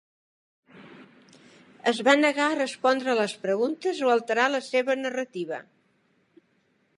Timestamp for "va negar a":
2.07-2.55